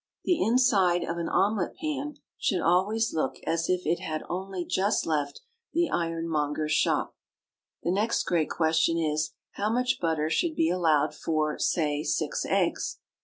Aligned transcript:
The 0.23 0.41
inside 0.41 1.03
of 1.03 1.19
an 1.19 1.29
omelet 1.29 1.75
pan 1.75 2.15
should 2.39 2.59
always 2.61 3.13
look 3.13 3.35
as 3.45 3.69
if 3.69 3.85
it 3.85 3.99
had 3.99 4.23
only 4.27 4.65
just 4.65 5.05
left 5.05 5.41
the 5.73 5.91
ironmonger's 5.91 6.71
shop. 6.71 7.15
The 7.83 7.91
next 7.91 8.23
great 8.23 8.49
question 8.49 8.97
is, 8.97 9.35
how 9.51 9.71
much 9.71 9.99
butter 9.99 10.31
should 10.31 10.55
be 10.55 10.71
allowed 10.71 11.13
for, 11.13 11.59
say, 11.59 12.01
six 12.01 12.47
eggs? 12.49 12.97